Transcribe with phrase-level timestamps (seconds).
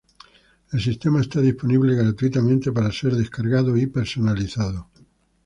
[0.71, 4.79] El sistema está disponible gratuitamente pare ser descargado y personalizado.